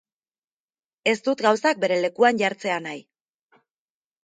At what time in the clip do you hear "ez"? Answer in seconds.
1.11-1.15